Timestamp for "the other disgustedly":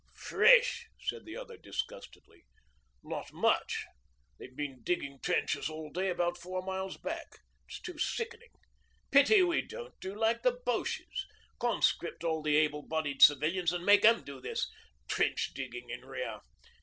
1.25-2.43